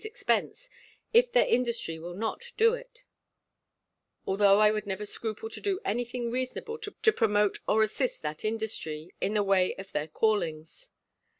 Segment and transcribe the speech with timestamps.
[0.01, 0.67] 's expense,
[1.13, 3.03] if their industry will not do it;
[4.25, 8.43] although I would never scruple to do any thing reasonable to promote or assist that
[8.43, 10.89] industry, in the way of their callings.